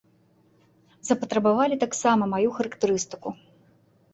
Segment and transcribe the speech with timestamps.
[1.09, 3.29] Запатрабавалі таксама маю характарыстыку.